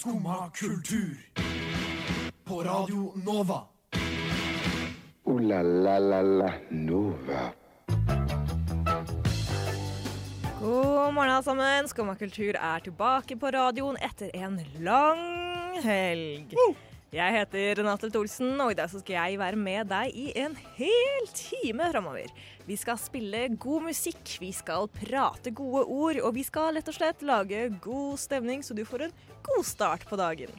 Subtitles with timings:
[0.00, 1.16] Skumma kultur.
[2.44, 3.60] På Radio Nova.
[5.24, 7.52] O-la-la-la-la Nova.
[10.60, 11.88] God morgen, alle sammen.
[11.88, 16.56] Skumma kultur er tilbake på radioen etter en lang helg.
[17.10, 21.24] Jeg heter Renate Olsen, og i dag skal jeg være med deg i en hel
[21.34, 22.30] time framover.
[22.68, 26.94] Vi skal spille god musikk, vi skal prate gode ord, og vi skal lett og
[26.94, 30.54] slett lage god stemning, så du får en god start på dagen.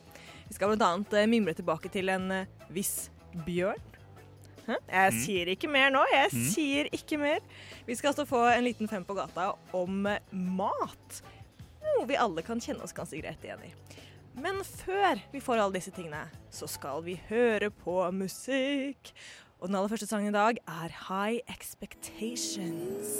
[0.49, 3.07] Vi skal annet eh, mimre tilbake til en eh, viss
[3.47, 3.87] bjørn.
[4.67, 6.03] Jeg sier ikke mer nå.
[6.11, 7.39] Jeg sier ikke mer.
[7.87, 10.03] Vi skal altså få en liten fem på gata om
[10.59, 11.23] mat.
[11.87, 13.71] Noe vi alle kan kjenne oss ganske greit igjen i.
[14.35, 19.11] Men før vi får alle disse tingene, så skal vi høre på musikk.
[19.59, 23.11] Og den aller første sangen i dag er High Expectations.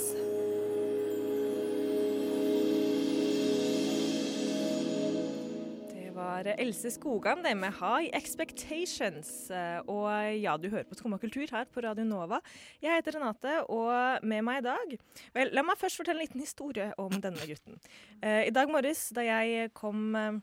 [5.92, 9.52] Det var Else Skogan det med High Expectations.
[9.86, 10.10] Og
[10.42, 12.40] ja, du hører på Skumma kultur her på Radio Nova.
[12.82, 14.96] Jeg heter Renate, og med meg i dag
[15.36, 17.78] Vel, la meg først fortelle en liten historie om denne gutten.
[18.24, 20.40] Eh, I dag morges da jeg kom, eh,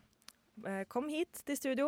[0.91, 1.87] kom hit til studio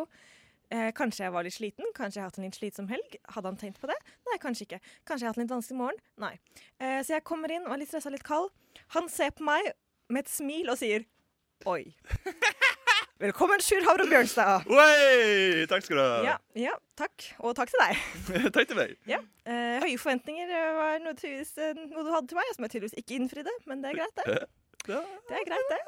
[0.72, 3.16] eh, Kanskje jeg var litt sliten, kanskje jeg har hatt en litt slitsom helg.
[3.34, 3.98] Hadde han tenkt på det?
[4.28, 4.80] Nei, kanskje ikke.
[5.08, 6.02] Kanskje jeg har hatt en litt vanskelig morgen?
[6.22, 6.34] Nei.
[6.80, 8.50] Eh, så jeg kommer inn og er litt stressa, litt kald.
[8.96, 9.72] Han ser på meg
[10.12, 11.04] med et smil og sier
[11.70, 11.92] Oi.
[13.22, 14.64] Velkommen, Sjur Havre Bjørnstad.
[14.66, 15.62] Oi!
[15.70, 16.14] Takk skal du ha.
[16.26, 17.28] Ja, ja, takk.
[17.38, 18.00] Og takk til deg.
[18.56, 18.96] Takk til meg.
[19.06, 19.20] Ja.
[19.46, 22.98] Eh, høye forventninger eh, var noe, eh, noe du hadde til meg, som jeg tydeligvis
[22.98, 24.40] ikke innfridde, men det er greit, det.
[24.82, 25.78] Det er greit, det.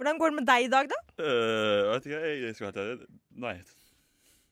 [0.00, 0.98] Hvordan går det med deg i dag, da?
[1.20, 3.08] Uh, vet ikke, jeg skal helt ærlig
[3.42, 3.54] Nei.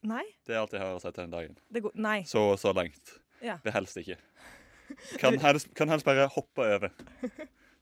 [0.05, 0.23] Nei?
[0.45, 1.55] Det er alt jeg har å si til den dagen.
[1.73, 2.19] Det går, nei.
[2.29, 3.15] Så så langt.
[3.41, 3.55] Ja.
[3.63, 4.19] Det helst ikke.
[5.21, 6.93] Kan helst, kan helst bare hoppe over.
[7.21, 7.31] Det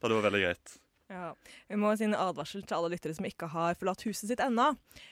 [0.00, 0.72] hadde vært veldig greit.
[1.08, 1.28] Ja.
[1.68, 4.70] Vi må si en advarsel til alle lyttere som ikke har forlatt huset sitt ennå.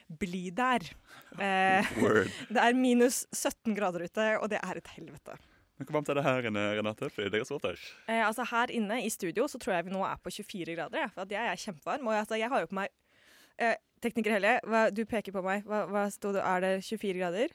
[0.09, 0.89] Bli der.
[1.37, 2.31] Eh, Word.
[2.55, 5.35] det er minus 17 grader ute, og det er et helvete.
[5.77, 7.11] Men Hvor varmt er det her inne, Renate?
[7.13, 7.81] Fordi det er.
[8.09, 11.03] Eh, altså Her inne i studio så tror jeg vi nå er på 24 grader.
[11.05, 12.07] Ja, for at jeg er kjempevarm.
[12.09, 12.89] Og altså, jeg har jo på meg
[13.59, 15.65] eh, Tekniker Helje, hva, du peker på meg.
[15.69, 16.41] Hva, hva sto det?
[16.45, 17.53] Er det 24 grader?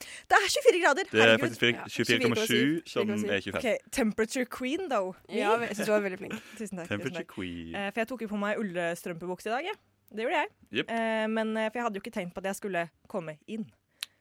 [0.00, 1.08] Det er 24 grader!
[1.12, 3.56] Det er faktisk fire- 24,7 som er 25.
[3.58, 3.76] Okay.
[3.92, 5.12] Temperature queen, though.
[5.28, 6.36] Ja, jeg syns du var veldig flink.
[6.58, 6.88] Tusen takk.
[6.88, 7.34] Tusen Temperature takk.
[7.34, 7.74] queen.
[7.76, 9.68] Eh, for jeg tok jo på meg ullstrømpebukse i dag.
[9.70, 9.76] Ja.
[10.10, 10.50] Det gjorde jeg.
[10.80, 10.90] Yep.
[10.96, 13.68] Eh, men eh, For jeg hadde jo ikke tenkt på at jeg skulle komme inn.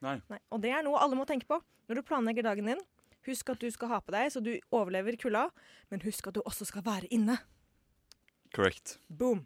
[0.06, 0.20] Nei.
[0.54, 1.58] Og det er noe alle må tenke på
[1.90, 2.84] når du planlegger dagen din.
[3.30, 5.48] Husk at du skal ha på deg så du overlever kulda,
[5.94, 7.38] men husk at du også skal være inne.
[8.56, 8.98] Correct.
[9.08, 9.46] Boom.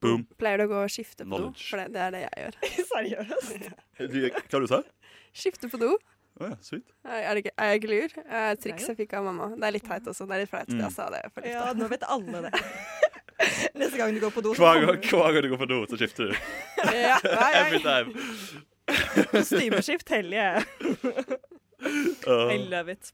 [0.00, 0.22] Boom.
[0.38, 1.48] Pleier du å gå og skifte på do?
[1.58, 2.60] For det, det er det jeg gjør.
[2.92, 3.66] Seriøst?
[3.98, 4.94] Du, hva du sa du?
[5.36, 5.96] Skifte på do.
[6.38, 6.86] Oh, ja, sweet.
[7.02, 8.12] Er, er, det ikke, er jeg ikke lur?
[8.22, 9.50] Eh, triks jeg fikk av mamma.
[9.56, 10.26] Det er litt teit også.
[10.30, 10.70] Det er litt flaut.
[10.70, 10.82] Mm.
[10.84, 11.56] Jeg sa det for litt.
[11.56, 12.52] Ja, nå vet alle det.
[13.80, 15.62] Neste gang du går på do, så Hver gang, kommer du hver gang du går
[15.64, 16.38] på do, så skifter du.
[17.08, 17.18] Ja.
[17.58, 18.14] Every time.
[19.34, 20.14] kostymeskift.
[20.14, 20.62] Hellige.
[20.78, 21.34] Uh,
[22.54, 23.12] I love it.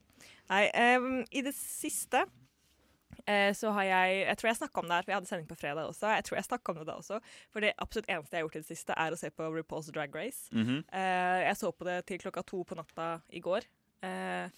[0.51, 0.65] Nei,
[0.97, 5.05] um, i det siste uh, så har jeg Jeg tror jeg snakka om det her,
[5.07, 6.11] for jeg hadde sending på fredag også.
[6.13, 7.21] Jeg tror jeg snakket om det da også.
[7.53, 9.91] For det absolutt eneste jeg har gjort i det siste, er å se på RuPaul's
[9.95, 10.49] Drag Race.
[10.53, 10.81] Mm -hmm.
[10.93, 13.63] uh, jeg så på det til klokka to på natta i går.
[14.05, 14.51] Uh,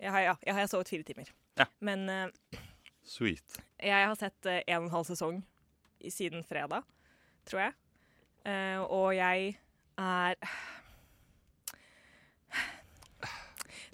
[0.00, 1.32] jeg, har, ja, jeg har sovet fire timer.
[1.58, 1.64] Ja.
[1.80, 2.30] Men
[3.04, 3.62] Sweet.
[3.82, 5.44] jeg har sett en og en halv sesong
[6.08, 6.82] siden fredag,
[7.46, 7.72] tror jeg.
[8.88, 9.58] Og jeg
[9.98, 10.34] er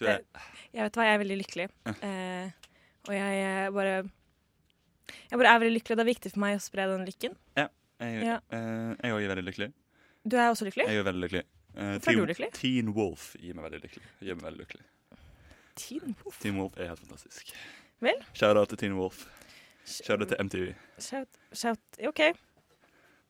[0.01, 0.23] Du er
[0.73, 1.69] Jeg vet hva, jeg er veldig lykkelig.
[1.87, 2.51] Eh,
[3.09, 3.95] og jeg eh, bare
[5.31, 7.37] Jeg bare er veldig lykkelig, og det er viktig for meg å spre den lykken.
[7.57, 7.69] Jeg,
[8.01, 8.37] Ja.
[8.51, 9.73] eh, jeg også er veldig lykkelig.
[10.31, 10.87] Du er også lykkelig?
[10.89, 11.45] Jeg er veldig lykkelig.
[11.77, 12.53] Eh, Hvorfor er du Teen- lykkelig?
[12.57, 14.07] Teen Wolf gir meg veldig lykkelig.
[14.23, 14.85] Gjør meg veldig lykkelig.
[15.77, 16.39] Teen Wolf.
[16.41, 17.53] Teen Wolf er helt fantastisk.
[18.01, 18.23] Vel?
[18.35, 19.27] Shout-out til Teen Wolf.
[19.87, 20.75] Shout-out til MTV.
[20.99, 21.79] Shout, shout
[22.09, 22.21] OK.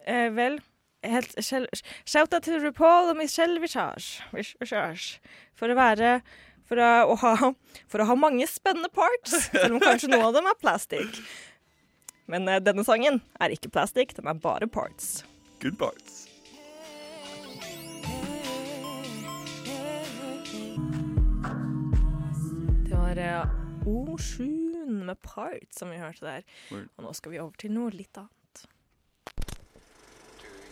[0.06, 0.60] Eh, vel
[1.04, 1.69] helt, shell-
[2.06, 4.22] Shout-out til RuPaul og Michelle Visage.
[4.32, 5.20] Vis- Visage.
[5.54, 6.22] For å være
[6.70, 7.53] for å, ha,
[7.91, 11.19] for å ha mange spennende parts, selv om kanskje noen av dem er plastic.
[12.31, 15.25] Men eh, denne sangen er ikke plastic, den er bare parts.
[15.58, 16.28] Good parts.
[22.87, 23.56] Det var eh,
[23.90, 24.46] O7
[25.11, 26.46] med parts som vi hørte der.
[26.70, 28.37] Og nå skal vi over til noe litt annet.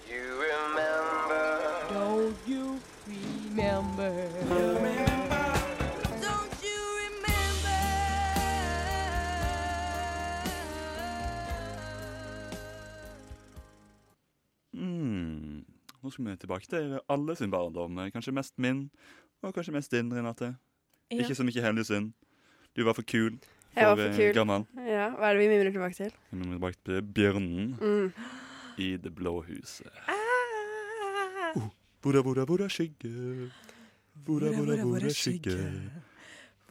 [0.07, 1.59] Do you remember?
[1.91, 2.79] Don't you
[3.11, 4.15] remember?
[4.47, 5.08] Mm.
[16.09, 17.99] Nå skal vi tilbake til alle sin barndom.
[18.15, 18.79] Kanskje mest min,
[19.45, 20.55] og kanskje mest din, Renate.
[21.13, 21.19] Ja.
[21.21, 22.13] Ikke så mye heldig synd.
[22.77, 23.35] Du var for kul.
[23.75, 24.33] For, Jeg var for eh, kul.
[24.39, 24.65] gammel.
[24.89, 26.15] Ja, Hva er det vi mimrer tilbake til?
[26.31, 28.13] Vi må tilbake til bjørnen Mm.
[28.79, 29.91] i Det blå huset.
[30.09, 31.57] Ah.
[31.57, 31.69] Uh,
[32.03, 33.51] bora, bora, bora, skygge?
[34.25, 35.61] Bora, bora, bora, skygge?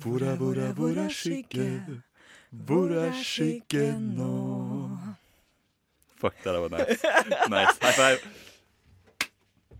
[0.03, 2.01] Bora, bora, bora, skygge?
[2.49, 4.33] Hvor er skyggen nå?
[6.17, 7.05] Fuck, det der var nice.
[7.49, 7.77] Nice.
[7.81, 8.19] High five.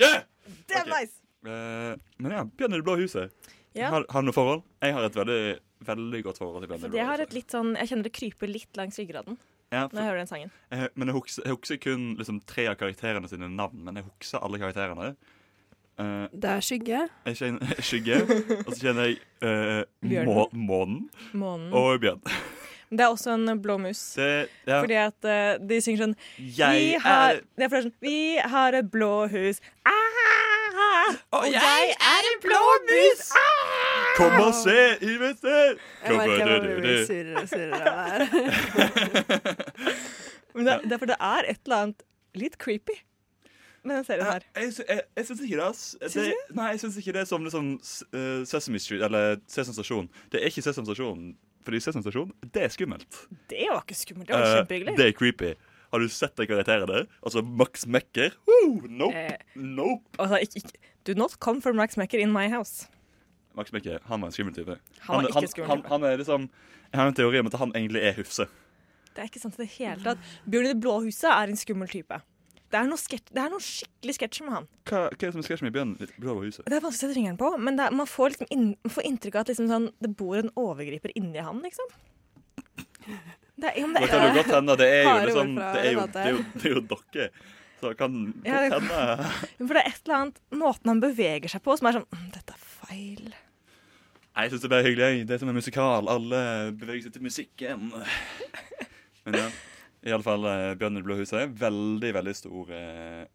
[0.02, 0.24] Yeah!
[0.68, 0.92] Det er Ok.
[0.94, 1.16] nice!
[1.48, 3.32] Uh, men ja, Bjørn i det blå huset.
[3.78, 3.90] Ja.
[3.94, 4.64] Har, har du noe forhold?
[4.82, 5.40] Jeg har et veldig,
[5.86, 7.30] veldig godt forhold til Bjørn i det blå jeg har huset.
[7.30, 9.38] et litt sånn Jeg kjenner det kryper litt langs ryggraden
[9.72, 10.52] Ja, når for, jeg hører den sangen.
[10.72, 14.08] jeg, men jeg husker, jeg husker kun liksom, tre av karakterene sine navn, men jeg
[14.08, 15.12] husker alle karakterene.
[16.00, 17.00] Uh, Det er skygge.
[17.26, 18.18] jeg kjenner Skygge,
[18.66, 19.84] og så kjenner jeg uh,
[20.26, 21.72] må, Månen Månen.
[21.74, 22.22] og Bjørn.
[22.90, 24.00] Det er også en blå mus.
[24.16, 27.84] Det, ja, Fordi at uh, de synger sånn jeg vi har, er det for det
[27.88, 28.20] sånn Vi
[28.54, 29.60] har et blå hus.
[29.88, 33.26] Ah, Og jeg er en blå mus!
[33.36, 34.14] Ah!
[34.18, 35.44] Kom og se, IWC!
[35.50, 39.28] Jeg merker jeg blir surere og surere av det her.
[40.58, 42.08] Men det, det er for det er et eller annet
[42.38, 42.96] litt creepy
[43.88, 44.46] med den serien her.
[44.58, 45.68] Jeg, jeg, jeg syns ikke det.
[45.68, 45.84] ass.
[46.02, 47.70] Syns det nei, jeg syns ikke det er som liksom,
[48.12, 50.10] eh, Sesame Street eller Sesame Stasjon.
[50.34, 51.30] Det er ikke Sesame Stasjon,
[51.76, 53.28] Stasjon, det er skummelt.
[53.50, 54.28] Det var ikke skummelt.
[54.28, 54.98] Det var Eh, kjempehyggelig.
[54.98, 55.54] det er creepy.
[55.92, 57.06] Har du sett den karakteren der?
[57.24, 58.32] Altså Max Mekker?
[58.48, 58.82] Woo!
[58.90, 59.16] Nope.
[59.16, 60.04] Eh, Nope.
[60.20, 62.88] altså, ikke, ikke, do not come from Max Mekker in my house.
[63.56, 64.78] Max Mekker, han var en skummel type.
[65.08, 65.88] Han skummel Han, type.
[65.90, 66.50] han er liksom
[66.94, 68.48] Jeg har en teori om at han egentlig er Hufse.
[69.16, 70.18] Det er ikke sant i det hele tatt.
[70.50, 72.22] Bjørn i det blå huset er en skummel type.
[72.68, 74.66] Det er noe, sketch, det er noe skikkelig sketsj med han.
[74.90, 76.08] Hva, hva er det som er skjer med Bjørn i
[76.50, 76.66] huset?
[76.68, 79.06] Det er vanskelig å sette fingeren på, men er, man får, liksom inn, man får
[79.08, 81.88] inntrykk av at liksom sånn, det bor en overgriper inni han, liksom.
[83.58, 84.76] Det er, ja, Det det kan jo er, godt hende.
[84.78, 86.42] Det er jo liksom Det er jo, det er jo,
[86.84, 87.30] er dere.
[87.80, 91.50] Så kan Ja, godt det- hende for det er et eller annet måten han beveger
[91.56, 93.24] seg på som er sånn «Mm, Dette er feil.
[93.32, 95.24] Nei, Jeg syns det er bare hyggelig.
[95.30, 96.10] Det er som en musikal.
[96.14, 96.42] Alle
[96.78, 97.88] beveger seg til musikken.
[99.26, 99.48] Men ja,
[100.08, 103.26] iallfall eh, Bjørn i det blå huset veldig, veldig stor eh,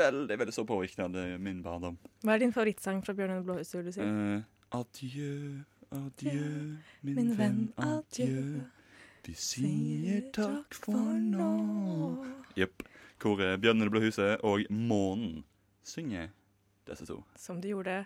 [0.00, 1.96] Veldig, veldig stor påvirkning av min barndom.
[2.22, 3.74] Hva er din favorittsang fra Bjørn i det blå huset?
[3.80, 4.04] vil du si?
[4.04, 4.44] Eh,
[4.78, 5.32] adjø,
[5.98, 6.44] adjø,
[7.02, 8.60] min, Min venn, adjø.
[9.26, 11.50] Vi sier takk for nå.
[12.56, 12.86] Jepp.
[13.20, 15.42] Hvor eh, Bjørn i det blå huset og Månen
[15.84, 16.30] synger
[16.88, 17.18] disse to.
[17.36, 17.98] Som de gjorde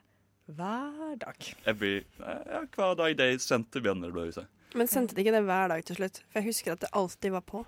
[0.56, 1.52] hver dag.
[1.68, 4.48] Every, eh, ja, hver dag de sendte Bjørn i det blå huset.
[4.74, 6.22] Men sendte de ikke det hver dag til slutt?
[6.32, 7.64] For jeg husker at det alltid var på.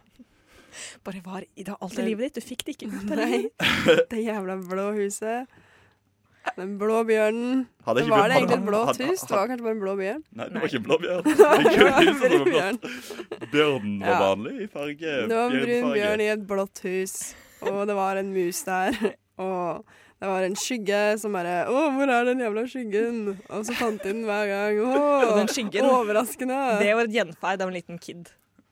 [1.06, 2.40] Bare var i det alt i livet ditt.
[2.40, 3.12] Du fikk det ikke ut.
[3.16, 3.46] Nei,
[4.10, 5.46] det jævla blå huset.
[6.56, 7.64] Den blå bjørnen.
[7.86, 9.22] Hadde Det ikke var det egentlig et blått hus?
[9.26, 10.22] Det var kanskje bare en blå bjørn?
[10.38, 11.22] Nei, det var ikke en blå bjørn.
[11.26, 12.78] Det Det var en brun bjørn.
[13.52, 15.14] Bjørnen var vanlig i farge.
[15.26, 17.16] Det var en brun bjørn i et blått hus,
[17.66, 19.00] og det var en mus der.
[19.42, 23.18] Og det var en skygge som bare Å, hvor er den jævla skyggen?
[23.52, 24.80] Og så fant de den hver gang.
[24.80, 26.58] Å, den skyggen, overraskende.
[26.80, 28.30] Det var et gjenferd av en liten kid.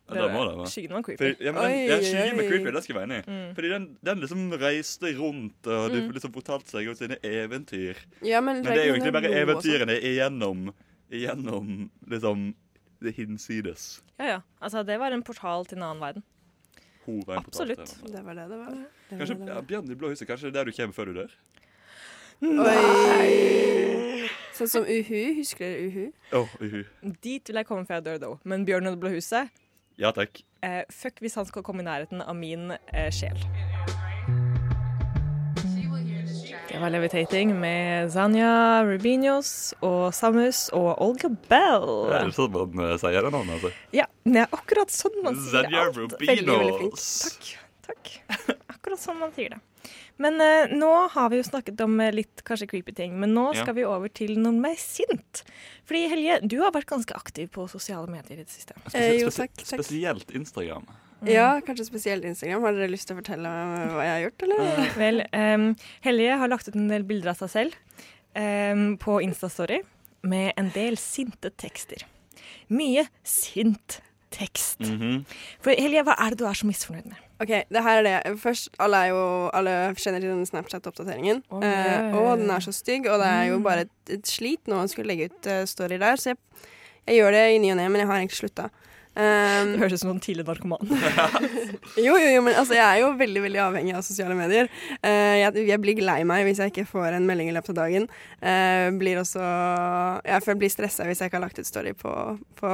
[0.08, 0.66] Ja, det var det var.
[0.68, 1.44] Skyggen var For, creepy.
[1.46, 3.28] ja, men den, Oi, ja, oi, skyggen med creepy, det skal jeg være enig i.
[3.36, 3.54] Mm.
[3.56, 6.10] Fordi den, den liksom reiste rundt og Mm.
[6.16, 8.02] liksom fortalte seg om sine eventyr.
[8.20, 10.66] Ja, men, Men det er jo egentlig bare eventyrene igjennom,
[11.12, 12.50] igjennom liksom
[13.04, 14.02] det hinsides.
[14.20, 14.38] Ja, ja.
[14.60, 16.24] Altså, det var en portal til en annen verden.
[17.38, 17.96] Absolutt.
[18.06, 18.70] Det var det det var.
[18.74, 19.66] Det var Kanskje det ja, var.
[19.70, 21.34] Bjørn i blå huset, kanskje det er der du kommer før du dør?
[22.44, 24.28] Nei!
[24.54, 25.20] Sånn som Uhu.
[25.40, 26.04] Husker dere Uhu?
[26.38, 26.80] Åh, uhu.
[27.24, 28.38] Dit vil jeg komme før jeg dør, though.
[28.44, 29.50] Men Bjørn i det blå huset
[30.00, 30.42] Ja takk.
[30.66, 33.38] eh, Fuck hvis han skal komme i nærheten av min eh, sjel.
[36.74, 41.84] Det var Levitating med Zanya Rubinos og Samus og Olga Bell.
[42.10, 43.70] Det er sånn man eh, sier det navnet, altså.
[43.94, 46.00] Ja, det er akkurat sånn man sier Zanya alt.
[46.00, 46.72] Veldig, veldig flink.
[46.72, 47.06] Rubinos.
[47.28, 47.52] Takk.
[47.86, 48.10] takk.
[48.74, 49.60] Akkurat sånn man sier det.
[50.18, 53.52] Men eh, nå har vi jo snakket om eh, litt kanskje creepy ting, men nå
[53.54, 53.62] Ja.
[53.62, 55.44] skal vi over til noe mer sint.
[55.86, 58.74] Fordi Helje, du har vært ganske aktiv på sosiale medier i det siste.
[58.88, 59.78] Spesielt, jo, Spesi- takk, takk.
[59.86, 60.90] Spesielt Instagram.
[61.28, 62.62] Ja, kanskje spesielt Instagram.
[62.66, 63.50] Har dere lyst til å fortelle
[63.94, 64.94] hva jeg har gjort, eller?
[65.00, 65.68] Vel, um,
[66.04, 67.78] Hellige har lagt ut en del bilder av seg selv
[68.36, 69.80] um, på Instastory
[70.24, 72.04] med en del sinte tekster.
[72.72, 74.00] Mye sint
[74.34, 74.80] tekst.
[74.82, 75.22] Mhm.
[75.62, 77.20] For Helje, hva er det du er så misfornøyd med?
[77.42, 78.38] OK, det her er det.
[78.40, 81.42] Først, alle, er jo, alle kjenner til den Snapchat-oppdateringen.
[81.50, 84.70] Å, uh, og den er så stygg, og det er jo bare et, et slit
[84.70, 86.20] når man skulle legge ut uh, story der.
[86.20, 86.40] Så jeg,
[87.06, 88.68] jeg gjør det i ny og ne, men jeg har egentlig slutta.
[89.14, 90.88] Um, Det høres ut som en tidlig narkoman.
[92.06, 94.66] jo, jo, jo, men altså, jeg er jo veldig veldig avhengig av sosiale medier.
[95.04, 97.78] Uh, jeg, jeg blir lei meg hvis jeg ikke får en melding i løpet av
[97.84, 98.08] dagen.
[98.42, 99.42] Uh, blir også,
[100.26, 102.14] jeg føler- blir stressa hvis jeg ikke har lagt ut story på,
[102.58, 102.72] på,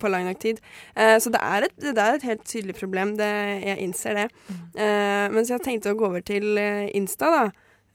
[0.00, 0.62] på lang nok tid.
[0.96, 3.16] Uh, så det er, et, det er et helt tydelig problem.
[3.20, 3.28] Det,
[3.66, 4.28] jeg innser det.
[4.78, 6.56] Uh, men så jeg tenkte å gå over til
[6.96, 7.44] Insta, da.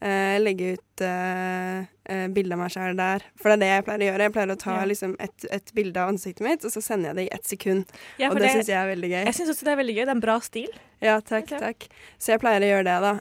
[0.04, 3.24] Eh, legge ut uh, bilde av meg sjøl der.
[3.38, 4.26] For det er det jeg pleier å gjøre.
[4.28, 4.88] Jeg pleier å ta Ja.
[4.88, 7.94] liksom, et, et bilde av ansiktet mitt, og så sender jeg det i ett sekund.
[8.20, 9.20] Ja, og det, det, syns jeg er veldig gøy.
[9.28, 10.02] jeg syns også det er veldig gøy.
[10.02, 10.74] Det er en bra stil.
[11.04, 11.88] Ja, takk, takk.
[12.18, 13.12] Så jeg pleier å gjøre det, da.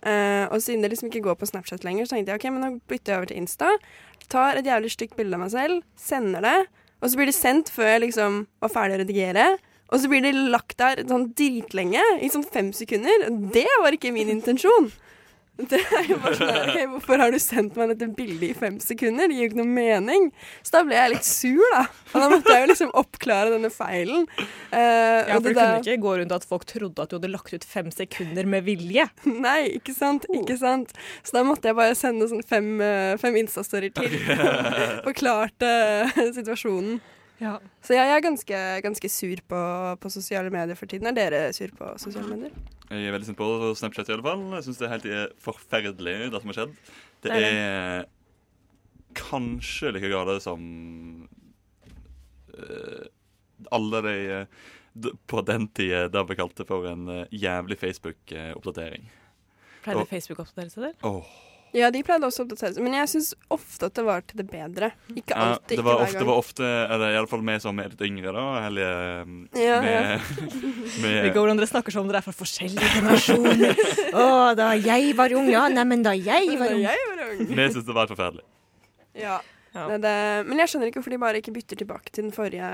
[0.49, 2.71] Og siden det liksom ikke går på Snapchat lenger, så tenkte jeg ok, men nå
[2.89, 3.69] bytter jeg over til Insta.
[4.33, 6.57] Tar et jævlig stygt bilde av meg selv, sender det,
[6.97, 9.47] og så blir det sendt før jeg liksom var ferdig å redigere.
[9.87, 13.27] Og så blir det lagt der sånn dritlenge, i sånn fem sekunder.
[13.53, 14.89] Det var ikke min intensjon.
[15.71, 18.53] Det er jo bare sånn her, ok, Hvorfor har du sendt meg dette bildet i
[18.53, 19.25] fem sekunder?
[19.27, 20.27] Det gir jo ikke noe mening.
[20.61, 21.79] Så da ble jeg litt sur, da.
[22.13, 24.27] Og da måtte jeg jo liksom oppklare denne feilen.
[24.37, 27.17] Eh, Ja, for det Det kunne da- ikke gå rundt at folk trodde at du
[27.17, 29.07] hadde lagt ut fem sekunder med vilje.
[29.47, 30.29] Nei, ikke sant.
[30.31, 30.93] ikke sant.
[31.25, 34.13] Så da måtte jeg bare sende sånn fem, eh, fem Insta-storyer til.
[35.07, 35.73] Forklarte
[36.37, 36.99] situasjonen.
[37.39, 37.55] Ja.
[37.85, 39.59] Så jeg er ganske, ganske sur på,
[40.01, 41.05] på sosiale medier for tiden.
[41.11, 42.55] Er dere sur på sosiale medier?
[42.89, 44.45] Jeg er veldig sint på Snapchat i alle fall.
[44.57, 46.73] Jeg syns det er helt eh, forferdelig, det som har skjedd.
[47.21, 48.07] Det Det er er
[49.17, 50.61] kanskje like gale som
[52.57, 53.05] eh,
[53.73, 54.45] alle de eh,
[55.29, 59.05] på den tida da vi kalte for en jævlig Facebook-oppdatering.
[59.85, 61.05] Pleide Og- Facebook å oppdatere seg selv?
[61.05, 61.35] Åh.
[61.77, 64.39] Ja, de pleide også å oppdatere seg, men jeg syns ofte at det var til
[64.41, 64.89] det bedre.
[65.13, 66.29] Ikke Ja, det, var ikke ofte, hver det gang.
[66.31, 68.45] var ofte Eller iallfall vi som er litt yngre, da.
[68.65, 68.93] eller
[69.61, 73.83] Ja, med, Vet med ikke hvordan dere snakker som om dere er fra forskjellige generasjoner.
[74.17, 74.25] Å,
[74.57, 75.67] da jeg var ung, ja.
[75.69, 76.83] Neimen, da jeg var Da ung.
[76.87, 77.45] jeg var ung.
[77.53, 78.45] Vi syns det var forferdelig.
[79.17, 79.37] Ja.
[79.77, 79.83] Ja.
[79.91, 80.15] Det, det,
[80.47, 82.69] men jeg skjønner ikke hvorfor de bare ikke bytter tilbake til den forrige,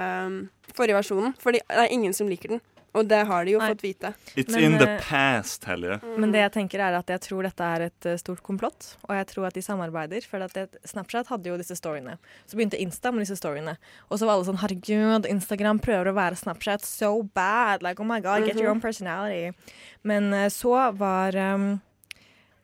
[0.77, 1.33] forrige versjonen.
[1.41, 2.61] For det er ingen som liker den.
[2.93, 3.71] Og det har de jo Nei.
[3.73, 4.11] fått vite.
[4.37, 5.97] It's Men, in the eh, past, Helje.
[6.17, 9.15] Men det jeg tenker er at jeg tror dette er et eh, stort komplott, og
[9.17, 10.27] jeg tror at de samarbeider.
[10.29, 12.19] For at det, Snapchat hadde jo disse storyene.
[12.45, 13.75] Så begynte Insta med disse storyene.
[14.09, 17.81] Og så var alle sånn herregud, Instagram prøver å være Snapchat so bad.
[17.85, 19.57] Like oh my god, get your own personality.
[20.05, 21.71] Men eh, så var um,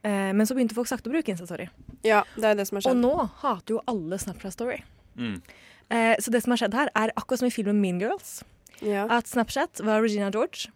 [0.03, 1.71] eh, Men så begynte folk sakte å bruke Insta-story.
[2.05, 4.83] Ja, det er det som har Og nå hater jo alle Snapchat-story.
[5.17, 5.41] Mm.
[5.89, 8.39] Eh, så det som har skjedd her, er akkurat som i filmen Mean Girls.
[8.85, 9.07] Ja.
[9.11, 10.69] At Snapchat var Regina George.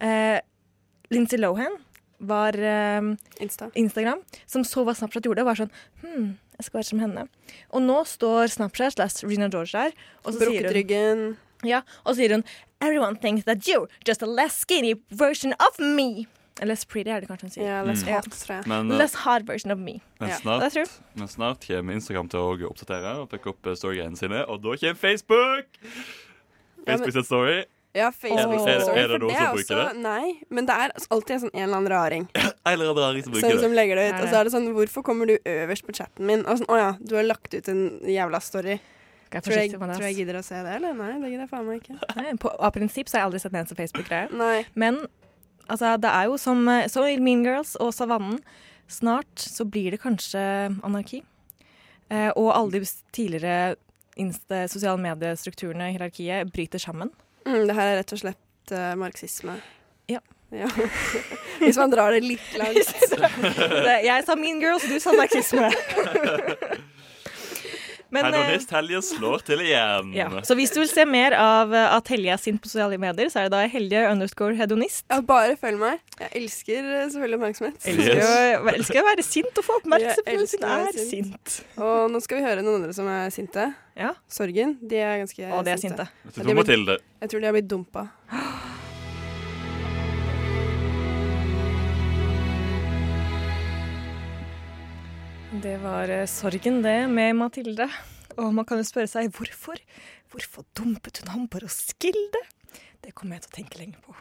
[0.00, 0.40] Eh,
[1.10, 1.78] Lindsay Lohan
[2.18, 3.00] var eh,
[3.40, 3.70] Insta.
[3.74, 5.72] Instagram, som så hva Snapchat gjorde, og var sånn
[6.02, 7.24] Hm, jeg skal være som henne.
[7.72, 11.24] Og nå står Snapchat slash Regina George der, og så sier hun, ryggen.
[11.66, 12.44] ja, og så sier hun
[12.82, 16.26] Everyone thinks that you're just a less skinny version of me.
[16.62, 17.64] Less pretty er det kanskje hun sier.
[17.64, 18.08] Yeah, less Mm.
[18.12, 18.66] hot, tror jeg.
[18.66, 20.00] Men, uh, Less hard version of me.
[20.20, 24.42] men, snart, det men snart kommer Instagram til å oppdatere og pakke opp storygreiene sine,
[24.46, 25.66] og da kommer Facebook!
[26.86, 27.64] Facebook sin story.
[27.94, 30.74] Ja, Facebook Er det- Story, er det noen som er bruker også, Nei, men det
[30.80, 33.58] er alltid en, sånn, en eller annen raring en Eller annen raring som bruker bruker
[33.58, 33.64] det.
[33.66, 34.14] som legger det ut.
[34.14, 36.46] Er Og så er det sånn Hvorfor kommer du øverst på chatten min?
[36.46, 38.78] Og sånn, Å ja, du har lagt ut en jævla story.
[39.32, 40.92] Jeg Tror jeg, det, tror jeg gidder å se det, eller?
[40.96, 41.98] Nei, det gidder jeg faen meg ikke.
[42.22, 44.64] Nei, på, Av prinsipp så har jeg aldri sett en eneste Facebook-greie.
[44.74, 44.98] Men
[45.68, 48.40] altså, det er jo som, så i Mean Girls og Savannen.
[48.92, 50.40] Snart så blir det kanskje
[50.84, 51.22] anarki.
[52.12, 53.76] Eh, og alle de tidligere
[54.20, 57.12] insta, sosiale mediestrukturene hierarkiet bryter sammen.
[57.46, 59.56] Mm, det her er rett og slett uh, marxisme.
[60.10, 60.20] Ja.
[60.54, 60.68] ja.
[61.62, 62.92] Hvis man drar det litt langt.
[64.08, 65.70] Jeg sa Mean Girls, du sa marxisme.
[68.12, 70.10] Men, eh, Hedonist Helje slår til igjen.
[70.20, 70.26] ja.
[70.46, 73.30] Så hvis du vil se mer av eh, at Helje er sint på sosiale medier,
[73.32, 75.06] så er det da Helje underscore hedonist.
[75.08, 76.02] Ja, bare følg meg.
[76.20, 77.78] Jeg elsker eh, selvfølgelig oppmerksomhet.
[77.92, 78.58] Elsker, Yes.
[78.60, 81.08] å, elsker å være sint og få oppmerksomhet hun er sint.
[81.08, 81.56] sint.
[81.80, 83.70] Og nå skal vi høre noen andre som er sinte.
[83.98, 84.76] Ja, Sorgen.
[84.88, 86.06] De er ganske og de er sinte.
[86.56, 86.98] Mathilde.
[87.22, 88.06] Jeg tror de har blitt dumpa.
[95.62, 97.86] Det var eh, sorgen, det, med Mathilde.
[98.40, 99.78] Og man kan jo spørre seg hvorfor.
[100.32, 102.40] Hvorfor dumpet hun ham på Roskilde?
[103.02, 104.16] Det kommer jeg til å tenke lenge på.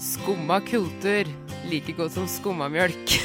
[0.00, 1.28] Skumma kultur.
[1.68, 3.16] Like godt som skummamjølk.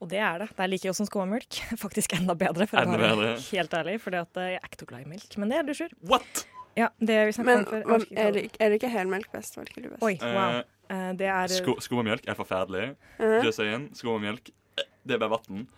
[0.00, 0.48] Og det er det.
[0.56, 1.60] Det er like godt som skummamelk.
[1.84, 3.34] Faktisk enda bedre, for Enda å være bedre.
[3.50, 3.98] helt ærlig.
[4.04, 5.36] For jeg er ikke så glad i melk.
[5.40, 5.92] Men det er du Sjur.
[6.08, 6.44] What?
[6.76, 8.00] Ja, det vi snakket Men om før.
[8.00, 9.54] ikke er det, er det ikke helmelk best?
[9.56, 10.02] Hva best?
[10.02, 10.58] Oi, wow.
[10.58, 12.96] Uh, Eh, Det er sko Skummelk er forferdelig.
[13.44, 13.90] Just saying.
[13.94, 15.68] Skummelk, eh, det er bare vann.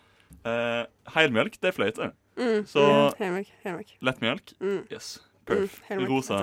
[0.43, 2.11] Uh, Heilmelk, det er fløyte.
[2.35, 3.51] Mm, Så mm, helmelk.
[3.63, 3.91] Helmelk.
[4.01, 4.87] lettmelk, Mm.
[4.91, 5.19] yes.
[5.43, 5.79] Mm, Perf.
[6.07, 6.37] Rosa,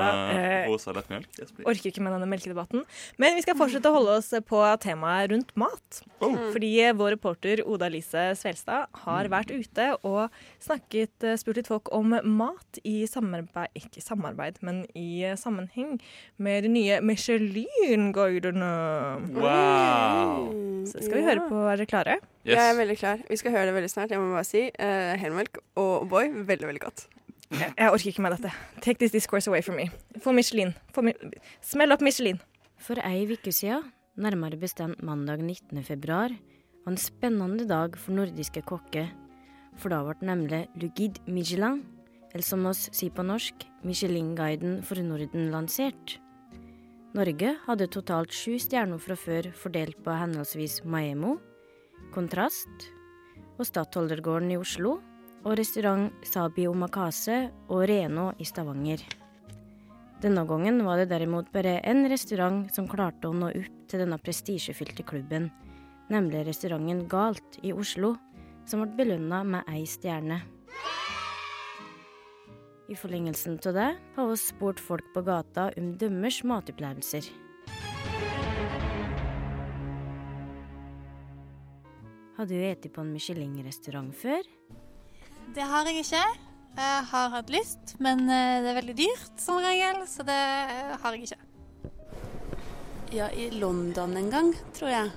[0.69, 1.29] rosa lettmelk.
[1.41, 2.85] Yes, orker ikke med denne melkedebatten.
[3.21, 6.01] Men vi skal fortsette å holde oss på temaet rundt mat.
[6.21, 6.37] Oh.
[6.53, 10.29] Fordi eh, vår reporter Oda Lise Svelstad har vært ute og
[10.61, 15.97] snakket, eh, spurt litt folk om mat i samarbeid Ikke samarbeid, men i sammenheng
[16.37, 18.73] med de nye Michelin-guidene.
[19.41, 20.51] Wow.
[20.91, 21.65] Så skal vi høre på.
[21.71, 22.19] Er dere klare?
[22.45, 22.57] Yes.
[22.57, 23.25] Jeg er veldig klar.
[23.29, 24.13] Vi skal høre det veldig snart.
[24.13, 27.07] Jeg må bare si uh, helmelk og O'boy, veldig, veldig godt.
[27.51, 28.53] Jeg, orker ikke med dette.
[28.79, 29.89] Take this discourse away from me.
[30.23, 30.71] Få Michelin.
[30.95, 31.15] Få mi
[31.67, 32.39] Smell opp Michelin.
[32.79, 35.83] For ei uke siden, nærmere bestemt mandag 19.
[35.85, 36.31] februar,
[36.85, 39.11] var en spennende dag for nordiske kokker.
[39.77, 41.83] For da ble nemlig Lugid Michelin,
[42.31, 46.21] eller som oss sier på norsk, Michelin-guiden for Norden lansert.
[47.19, 51.41] Norge hadde totalt sju stjerner fra før fordelt på henholdsvis Maemo,
[52.15, 52.91] Kontrast
[53.59, 55.01] og Stadholdergården i Oslo
[55.45, 59.03] og restaurant Sabi Omakase og Reno i Stavanger.
[60.21, 64.19] Denne gangen var det derimot bare én restaurant som klarte å nå opp til denne
[64.21, 65.49] prestisjefylte klubben,
[66.13, 68.17] nemlig restauranten Galt i Oslo,
[68.69, 70.43] som ble belønna med ei stjerne.
[72.91, 77.31] I forlengelsen av det har vi spurt folk på gata om deres matopplevelser.
[82.37, 84.45] Har du spist på en Michelin-restaurant før?
[85.55, 86.23] Det har jeg ikke.
[86.79, 90.93] Jeg har hatt lyst, men eh, det er veldig dyrt som regel, så det eh,
[91.03, 91.41] har jeg ikke.
[93.11, 95.11] Ja, i London en gang, tror jeg.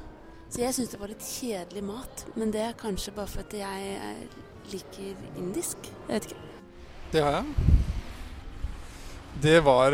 [0.49, 2.25] Så jeg syns det var litt kjedelig mat.
[2.33, 4.41] Men det er kanskje bare fordi jeg eh,
[4.73, 5.85] liker indisk.
[6.07, 6.41] Jeg vet ikke.
[7.13, 7.69] Det har jeg.
[9.43, 9.93] Det var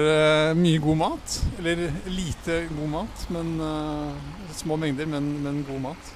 [0.56, 1.38] mye god mat.
[1.60, 3.54] Eller lite god mat, men
[4.56, 6.12] små mengder, men, men god mat.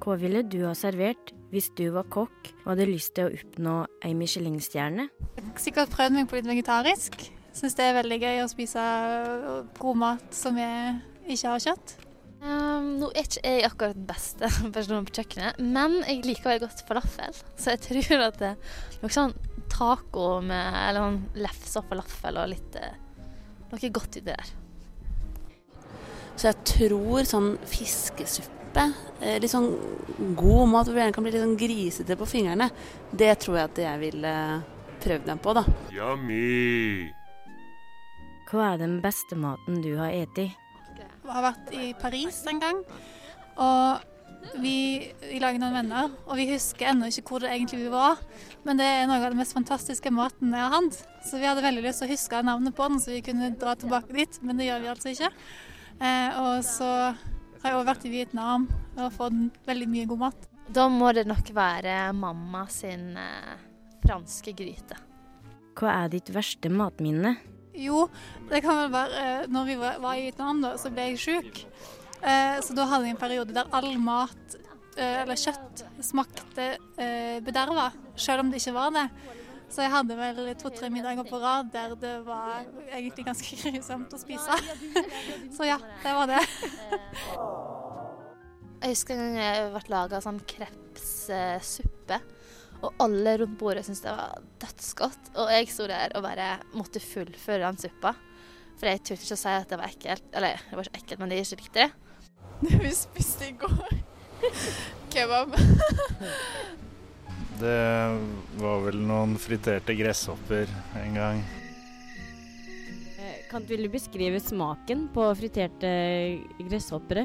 [0.00, 3.74] Hva ville du ha servert hvis du var kokk og hadde lyst til å oppnå
[4.06, 5.08] ei Michelin-stjerne?
[5.36, 7.18] Jeg har sikkert prøvd meg på litt vegetarisk.
[7.52, 10.94] Syns det er veldig gøy å spise eh, god mat som jeg
[11.26, 11.96] ikke har kjøtt.
[12.40, 16.64] Um, nå er ikke jeg akkurat den beste personen på kjøkkenet, men jeg liker veldig
[16.64, 17.36] godt falafel.
[17.60, 19.36] Så jeg tror at det er noe sånn
[19.70, 22.96] taco med eller sånn lefse og falafel og litt eh,
[23.70, 24.48] Noe godt i det der.
[26.34, 29.70] Så jeg tror sånn fiskesuppe, eh, litt sånn
[30.38, 32.70] god mat hvor du gjerne kan bli litt sånn grisete på fingrene,
[33.10, 34.34] det tror jeg at jeg ville
[35.00, 35.64] prøvd dem på, da.
[35.94, 37.10] Yummy!
[38.50, 40.56] Hva er den beste maten du har spist?
[41.00, 42.78] Jeg har vært i Paris en gang,
[43.62, 44.06] og
[44.58, 48.20] vi, vi lager noen venner, og vi husker ennå ikke hvor det egentlig vi var.
[48.66, 50.96] Men det er noe av den mest fantastiske maten jeg har hatt.
[51.26, 53.76] Så vi hadde veldig lyst til å huske navnet på den, så vi kunne dra
[53.78, 55.30] tilbake dit, men det gjør vi altså ikke.
[56.00, 56.90] Eh, og så
[57.62, 60.48] har jeg vært i Vietnam og fått veldig mye god mat.
[60.70, 63.54] Da må det nok være mamma sin eh,
[64.04, 64.98] franske gryte.
[65.78, 67.36] Hva er ditt verste matminne?
[67.80, 68.04] Jo,
[68.50, 71.22] det kan vel være eh, Når vi var, var i Vietnam, da, så ble jeg
[71.22, 71.62] sjuk.
[72.20, 74.56] Eh, så da hadde jeg en periode der all mat,
[74.96, 79.06] eh, eller kjøtt, smakte eh, bederva, selv om det ikke var det.
[79.70, 84.18] Så jeg hadde vel to-tre middager på rad der det var egentlig ganske grusomt å
[84.18, 84.58] spise.
[85.56, 86.40] så ja, det var det.
[88.80, 92.18] Jeg husker en gang jeg ble laga sånn krepssuppe.
[92.80, 95.32] Og alle rundt bordet syntes det var dødsgodt.
[95.38, 98.14] Og jeg sto der og bare måtte fullføre den suppa.
[98.80, 100.30] For jeg turte ikke å si at det var ekkelt.
[100.32, 101.90] Eller det var ikke ekkelt, men det er ikke riktig.
[102.60, 103.98] Det vi spiste i går.
[105.12, 105.54] Kebab.
[107.60, 107.80] Det
[108.60, 110.70] var vel noen friterte gresshopper
[111.02, 111.42] en gang.
[113.50, 115.88] Kan du beskrive smaken på friterte
[116.58, 117.24] gresshoppere?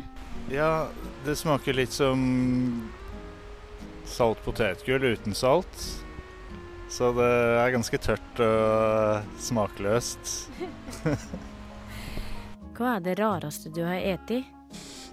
[0.49, 0.87] Ja,
[1.25, 2.89] det smaker litt som
[4.09, 5.85] salt potetgull uten salt.
[6.89, 10.33] Så det er ganske tørt og smakløst.
[12.75, 14.54] Hva er det rareste du har spist?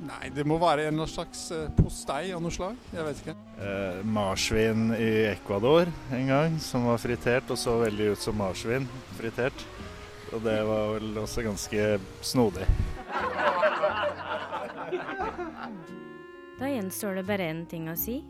[0.03, 2.79] Nei, det må være en slags eh, postei av noe slag.
[2.91, 3.35] Jeg vet ikke.
[3.62, 8.88] Eh, marsvin i Ecuador en gang, som var fritert og så veldig ut som marsvin
[9.19, 9.67] fritert.
[10.33, 11.88] Og det var vel også ganske
[12.25, 12.67] snodig.
[16.59, 18.23] Da gjenstår det bare én ting å si.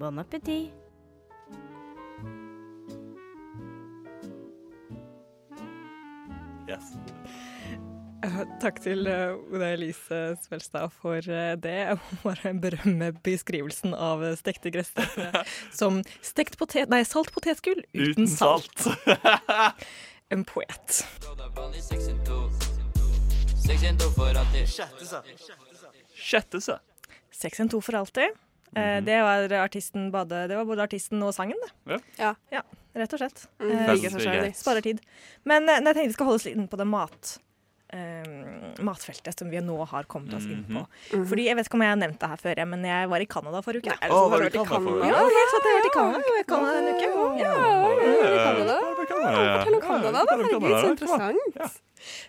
[0.00, 0.81] Bon appétit!
[8.62, 11.74] Takk til eh, Oda Elise Svelstad for eh, det.
[11.88, 15.42] Jeg må bare berømme beskrivelsen av eh, stekte gresshopper
[15.80, 16.90] som stekt potet...
[16.92, 18.86] Nei, salt potetgull uten, Uten salt.
[20.32, 21.02] en poet.
[26.22, 26.78] Sjette, så.
[27.42, 28.40] 612 for alltid.
[28.72, 29.04] Mm.
[29.04, 31.98] Det, var artisten både, det var både artisten og sangen, det.
[32.16, 32.30] Ja.
[32.54, 32.62] Ja,
[32.96, 33.42] rett og slett.
[33.60, 34.54] Mm, Eh, seg.
[34.56, 35.02] Sparer tid.
[35.44, 37.34] Men jeg tenkte vi skal holde oss litt inne på det mat,
[37.92, 40.82] eh, matfeltet som vi nå har kommet oss inn på.
[41.12, 41.26] Mhm.
[41.28, 43.26] Fordi Jeg vet ikke om jeg har nevnt det her før, men jeg var i
[43.26, 43.96] Canada forrige uke.
[44.00, 45.10] Er sånn var du i Canada?
[45.12, 45.64] Ja, helt sant.
[45.68, 46.18] Jeg har vært i Canada.
[46.28, 47.06] Var i Canada en uke.
[47.42, 47.52] Ja.
[49.58, 50.24] Fortell om Canada, da.
[50.30, 51.80] Herregud, så interessant.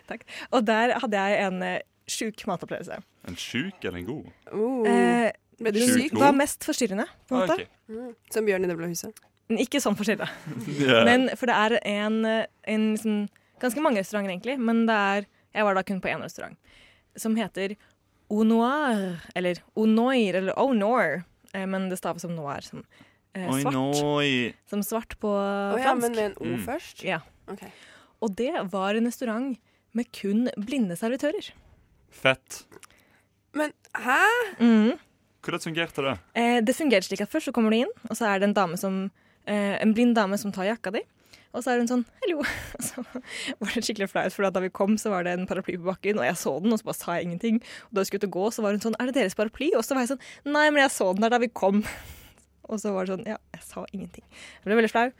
[0.08, 0.24] Takk.
[0.54, 1.78] Og der hadde jeg en eh,
[2.10, 3.00] sjuk matopplevelse.
[3.28, 4.26] En sjuk eller en god?
[4.52, 4.84] Oh.
[4.88, 6.14] Eh, Ble du den syk?
[6.18, 7.66] var mest forstyrrende, på en Ah, okay.
[7.88, 8.10] Mm.
[8.30, 9.22] Som Bjørn i Det blå huset.
[9.50, 10.28] Ikke sånn forstyrrende.
[10.80, 11.04] yeah.
[11.06, 12.20] Men for det er en,
[12.66, 13.24] en sånn,
[13.62, 16.56] Ganske mange restauranter, egentlig, men det er Jeg var da kun på én restaurant.
[17.16, 17.76] Som heter
[18.30, 21.22] Au Noir, eller Au Noir, eller Au Noir.
[21.54, 22.82] Eh, men det staves som noir, som
[23.34, 23.74] eh, Oi, svart.
[23.74, 24.54] noi.
[24.70, 25.78] Som svart på fransk.
[25.78, 26.02] ja, fransk.
[26.02, 26.64] men med en O Mm.
[26.66, 27.04] først?
[27.04, 27.20] Ja.
[27.48, 27.68] Okay.
[28.22, 29.58] Og det var en restaurant
[29.92, 31.52] med kun blinde servitører.
[32.10, 32.64] Fett.
[33.54, 34.22] Men hæ?
[34.58, 34.98] Mm.
[35.44, 36.18] Hvordan fungerte det?
[36.34, 38.54] Eh, det fungerte slik at først så kommer du inn, og så er det en
[38.56, 39.10] dame som
[39.46, 41.02] eh, En blind dame som tar jakka di.
[41.54, 42.42] Og så er hun sånn 'hallo'.
[42.76, 43.04] Og så
[43.60, 46.18] var det skikkelig flaut, for da vi kom, så var det en paraply på bakken,
[46.18, 47.60] og jeg så den, og så bare sa jeg ingenting.
[47.88, 49.74] Og da vi skulle ut og gå, så var hun sånn 'er det deres paraply?'
[49.78, 51.86] Og så var jeg sånn 'nei, men jeg så den der da vi kom'.
[52.70, 54.26] Og så var det sånn 'ja, jeg sa ingenting'.
[54.26, 55.12] Jeg ble veldig flau.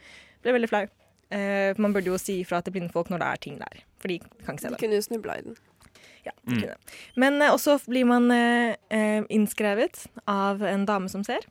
[0.42, 0.86] Ble veldig flau.
[1.30, 4.08] Eh, man burde jo si ifra til blinde folk når det er ting der, for
[4.08, 4.78] de kan ikke se det.
[4.78, 5.56] De kunne jo snubla i den.
[6.24, 6.76] Ja, det kunne.
[7.16, 11.44] Men eh, også blir man eh, eh, innskrevet av en dame som ser.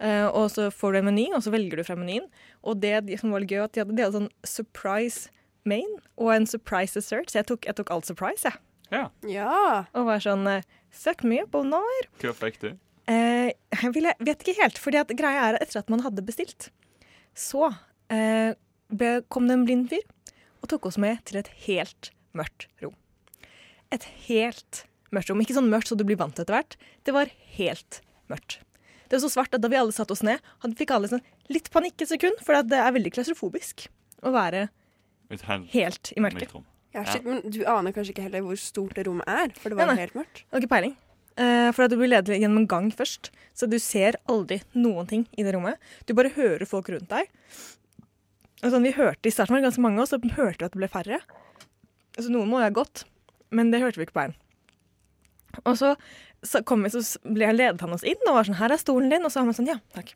[0.00, 2.28] Eh, og så får du en meny, og så velger du fra menyen.
[2.62, 5.28] Og det de- som var gøy, at de hadde, de hadde sånn surprise
[5.64, 7.30] main og en surprise dessert.
[7.30, 8.58] Så jeg tok, jeg tok alt surprise, jeg.
[8.90, 9.08] Ja.
[9.28, 9.84] Ja.
[9.94, 10.46] Og var sånn
[10.90, 12.04] Søk mye på oh.
[12.22, 12.70] Hva fikk du?
[13.08, 16.70] Eh, jeg vet ikke helt, fordi at greia er at etter at man hadde bestilt,
[17.36, 17.70] så
[18.10, 18.54] eh,
[18.88, 20.04] ble, kom det en blind fyr
[20.62, 22.96] og tok oss med til et helt mørkt rom.
[23.92, 24.84] Et helt
[25.14, 25.40] mørkt rom.
[25.40, 26.76] Ikke sånn mørkt så du blir vant til etter hvert.
[27.04, 28.58] Det var helt mørkt.
[29.08, 31.24] Det var så svart at da vi alle satte oss ned, hadde- fikk alle sånn
[31.48, 33.88] litt panikk et sekund, for det er veldig klaustrofobisk
[34.22, 34.68] å være
[35.30, 36.52] helt, helt i mørket.
[36.94, 39.78] Ja, shit, Men du aner kanskje ikke heller hvor stort det rommet er, for det
[39.78, 39.98] var nei.
[40.00, 40.44] helt mørkt.
[40.44, 40.96] Det var ikke peiling.
[41.38, 45.06] Uh, for at du blir ledet gjennom en gang først, så du ser aldri noen
[45.06, 45.78] ting i det rommet.
[46.06, 47.30] Du bare hører folk rundt deg.
[48.58, 50.74] Og sånn, vi hørte I starten var det ganske mange, og så hørte vi at
[50.74, 51.20] det ble færre.
[52.18, 53.04] Så noen må jo ha gått,
[53.54, 54.34] men det hørte vi ikke på veien.
[55.62, 55.92] Og så,
[56.42, 59.10] så, kom jeg, så ble ledet han oss inn og var sånn 'Her er stolen
[59.10, 60.14] din.' Og så var man sånn 'Ja, takk'.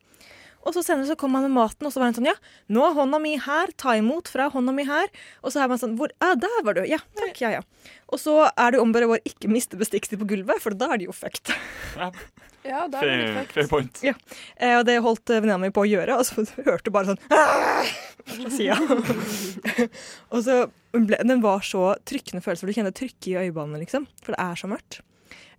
[0.63, 2.37] Og så senere så kom han med maten, og så var han sånn 'Ja,
[2.71, 3.73] nå er hånda mi her.
[3.77, 5.11] Ta imot fra hånda mi her.'
[5.43, 6.85] Og så er man sånn 'Hvor Ja, der var du.
[6.87, 7.41] Ja, takk.
[7.41, 7.65] Ja, ja'.
[8.13, 10.93] Og så er det jo om bare å ikke miste bestikket på gulvet, for da
[10.93, 11.51] er de jo fucked.
[12.65, 14.03] Ja, da er det Fair, fair point.
[14.07, 14.15] Ja.
[14.57, 17.11] Eh, og det holdt eh, venninna mi på å gjøre, og så hørte hun bare
[17.11, 17.23] sånn
[18.39, 18.79] fra sida.
[20.33, 24.07] og så ble, Den var så trykkende følelse, for du kjenner trykket i øyebanene, liksom.
[24.23, 25.01] For det er så mørkt.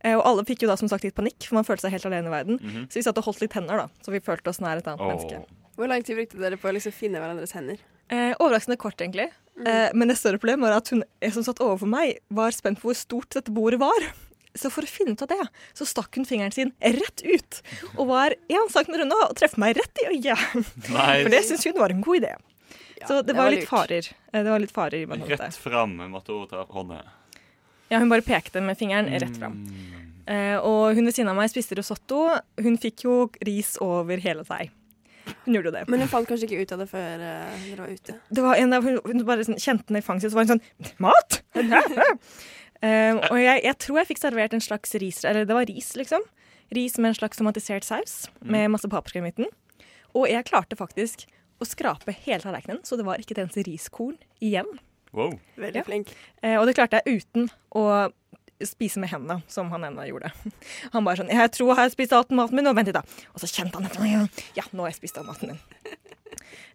[0.03, 2.05] Eh, og alle fikk jo da som sagt litt panikk, for man følte seg helt
[2.09, 2.59] alene i verden.
[2.59, 2.87] Mhm.
[2.91, 4.99] Så vi satt og holdt litt hender, da, så vi følte oss nær et annet
[5.07, 5.43] menneske.
[5.77, 7.79] Hvor lang tid brukte dere på å liksom finne hverandres hender?
[8.11, 9.31] Eh, overraskende kort, egentlig.
[9.65, 12.89] Eh, men det større problemet var at hun som satt overfor meg, var spent på
[12.91, 14.05] hvor stort dette bordet var.
[14.53, 17.61] Så for å finne ut av det, så stakk hun fingeren sin rett ut
[17.97, 20.37] og var én centimeter unna og treffe meg rett i øyet.
[20.53, 21.23] Nice.
[21.23, 22.35] For det syns hun var en god idé.
[23.07, 24.11] så det, det var var litt farer.
[24.29, 25.05] Eh, Det var litt farer i.
[25.33, 27.01] Rett fram måtte hun ta hånda.
[27.91, 29.59] Ja, hun bare pekte med fingeren rett fram.
[30.25, 32.25] Eh, og hun ved siden av meg spiste risotto.
[32.63, 34.71] Hun fikk jo ris over hele seg.
[35.45, 35.83] Hun gjorde jo det.
[35.91, 38.15] Men hun fant kanskje ikke ut av det før eh, dere var ute.
[38.29, 40.47] Det var en der hun, hun bare sånn, kjente den i fanget sitt, så var
[40.47, 41.39] hun sånn Mat!
[42.83, 45.93] Eh, og jeg, jeg tror jeg fikk servert en slags ris, eller det var ris,
[45.95, 46.25] liksom.
[46.75, 49.47] Ris med en slags somatisert saus med masse paprika i midten.
[50.11, 51.23] Og jeg klarte faktisk
[51.63, 54.67] å skrape hele tallerkenen, så det var ikke et eneste riskorn igjen.
[55.13, 55.39] Wow.
[55.57, 55.83] Veldig Ja.
[55.83, 56.07] flink.
[56.41, 58.11] Eh, og det klarte jeg uten å
[58.63, 60.31] spise med hendene, som han ennå gjorde.
[60.93, 63.03] Han bare sånn 'Jeg tror jeg har spist alt maten min.' Og vent litt, da.
[63.35, 64.29] Og så kjente han etter.
[64.55, 65.59] Ja, nå har jeg spist all maten min.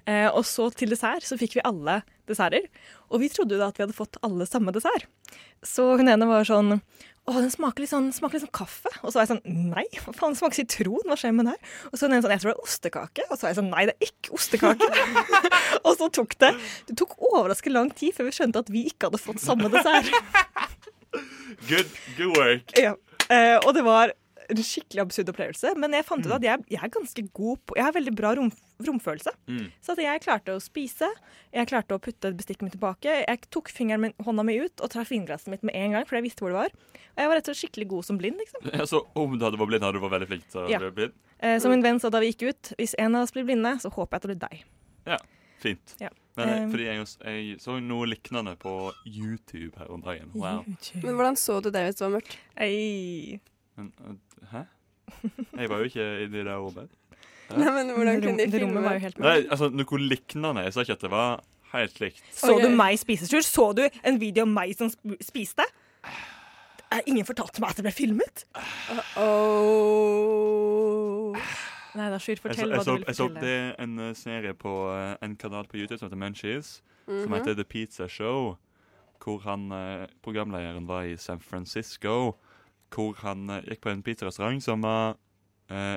[0.06, 2.64] Eh, og så til dessert så fikk vi alle desserter.
[3.10, 5.04] Og vi trodde jo da at vi hadde fått alle samme dessert.
[5.62, 6.80] Så hun ene var sånn
[7.28, 8.92] å, den smaker litt, sånn, smaker litt sånn kaffe.
[9.02, 11.04] Og så var jeg sånn Nei, hva faen, smaker sitron.
[11.08, 11.74] Hva skjer med den her?
[11.90, 13.26] Og så den sånn Jeg tror det er ostekake.
[13.28, 14.88] Og så var jeg sånn Nei, det er ikke ostekake.
[15.86, 16.52] og så tok det
[16.88, 20.08] Det tok overraskende lang tid før vi skjønte at vi ikke hadde fått samme dessert.
[21.68, 22.72] Good, good work.
[22.78, 22.92] Ja.
[23.32, 24.12] Eh, og det var
[24.48, 25.74] en skikkelig absurd opplevelse.
[25.76, 28.30] Men jeg fant ut at jeg, jeg er ganske god på Jeg har veldig bra
[28.38, 28.50] rom,
[28.86, 29.32] romfølelse.
[29.48, 29.66] Mm.
[29.84, 31.08] Så at jeg klarte å spise.
[31.52, 33.12] Jeg klarte å putte bestikket mitt tilbake.
[33.26, 36.16] Jeg tok fingeren min, hånda mi ut og traff vinglasset mitt med en gang, for
[36.18, 36.72] jeg visste hvor det var.
[37.16, 38.38] Og jeg var rett og slett skikkelig god som blind.
[38.40, 38.70] liksom.
[38.72, 40.78] Ja, så om du hadde vært blind, hadde du vært veldig flink til å Ja.
[40.78, 41.12] bli blind?
[41.40, 43.76] Eh, som min venn sa da vi gikk ut, hvis en av oss blir blinde,
[43.80, 44.64] så håper jeg at det blir deg.
[45.06, 45.18] Ja,
[45.60, 45.94] fint.
[46.00, 46.08] Ja.
[46.38, 50.30] Men, eh, Um, fordi jeg, jeg så noe lignende på YouTube her om dagen.
[50.34, 50.64] Wow.
[51.02, 52.36] Men hvordan så du det hvis det var mørkt?
[52.56, 53.40] Ei.
[53.78, 54.62] Men, eh, hæ?
[55.56, 56.88] Jeg var jo ikke inni det rommet.
[57.48, 57.56] Ja.
[57.62, 58.80] Nei, men hvordan kunne de filme?
[58.84, 60.66] var jo helt Nei, altså noe lignende.
[60.66, 61.38] Jeg sa ikke at det var
[61.72, 62.20] helt likt.
[62.36, 62.66] Så okay.
[62.66, 63.40] du meg spisetur?
[63.46, 65.64] Så du en video av meg som sp spiste?
[66.92, 68.44] er Ingen fortalte meg at det ble filmet.
[69.68, 71.36] Oh.
[71.98, 73.06] Nei, da, Sjur, Jeg så, fortell jeg, hva du vil fortelle.
[73.08, 73.42] jeg så opp
[73.84, 76.68] en eh, serie på eh, en kanal på YouTube som heter Munchies,
[77.06, 77.34] som Mhm.
[77.38, 78.56] heter The Pizza Show.
[79.18, 79.68] Hvor han,
[80.22, 82.36] programlederen var i San Francisco.
[82.94, 85.16] Hvor han eh, gikk på en pizzarestaurant som var
[85.70, 85.96] eh,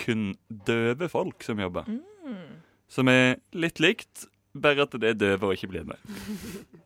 [0.00, 1.84] kun døve folk som jobba.
[2.24, 2.62] Mm.
[2.88, 5.98] som er litt likt, bare at det er døve og ikke blinde.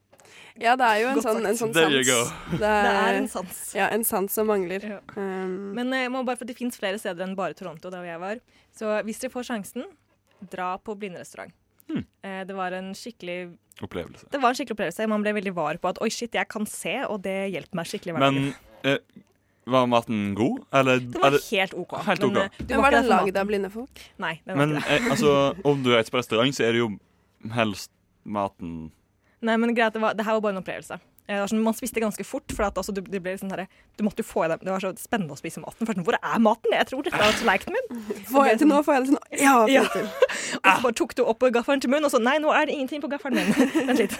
[0.58, 1.92] Ja, det er jo en sånn, en sånn sans.
[1.94, 2.30] Det sans.
[2.58, 3.58] Det er en sans.
[3.78, 4.82] Ja, en sans som mangler.
[4.82, 4.98] Ja.
[5.14, 8.02] Um, Men eh, jeg må bare for det fins flere steder enn bare Toronto, der
[8.08, 8.40] jeg var.
[8.74, 9.86] Så hvis dere får sjansen,
[10.50, 11.54] dra på blinderestaurant.
[11.86, 12.02] Hmm.
[12.26, 13.38] Eh, det var en skikkelig
[13.86, 14.26] Opplevelse.
[14.32, 15.06] Det var en skikkelig opplevelse.
[15.06, 17.86] Man ble veldig var på at oi, shit, jeg kan se, og det hjelper meg
[17.86, 18.16] skikkelig.
[18.18, 18.40] Men
[18.82, 18.98] eh,
[19.70, 20.98] var maten god, eller?
[21.00, 21.92] Den var eller- helt OK.
[22.06, 24.02] Helt Men, eh, du Men var var ikke den lagd av blinde folk?
[24.18, 25.00] Nei, den var Men ikke det.
[25.02, 25.32] eh, altså,
[25.64, 26.88] om du reiser på restaurant, så er det jo
[27.54, 27.90] helst
[28.24, 28.90] maten
[29.40, 30.98] Nei, men greit, det, var, det her var bare en opplevelse.
[31.28, 33.66] Eh, Det sånn, man spiste ganske fort, for at altså, du, det, ble sånn her,
[33.98, 35.84] du måtte jo få i deg Det var så spennende å spise maten.
[35.84, 36.72] Først, sånn, hvor er maten?
[36.72, 38.24] Jeg tror dette er tallerkenen min.
[38.30, 38.78] Får jeg det til nå?
[38.86, 39.42] Får jeg det til nå?
[39.42, 39.82] Ja, Ja.
[39.92, 40.08] til.
[40.64, 42.74] Og så bare tok du opp gaffelen til munnen, og så nei, nå er det
[42.78, 43.52] ingenting på gaffelen min.
[43.90, 44.16] Vent litt.